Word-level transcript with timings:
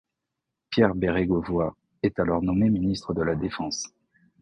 Pierre 0.71 0.95
Bérégovoy 0.95 1.73
est 2.01 2.17
alors 2.19 2.41
nommé 2.41 2.71
ministre 2.71 3.13
de 3.13 3.21
la 3.21 3.35
Défense. 3.35 3.93